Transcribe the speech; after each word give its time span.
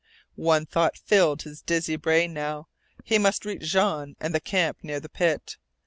One 0.33 0.65
thought 0.65 0.97
filled 0.97 1.43
his 1.43 1.61
dizzy 1.61 1.95
brain 1.95 2.33
now. 2.33 2.67
He 3.03 3.19
must 3.19 3.45
reach 3.45 3.61
Jean 3.69 4.15
and 4.19 4.33
the 4.33 4.39
camp 4.39 4.79
near 4.81 4.99
the 4.99 5.09
pit. 5.09 5.57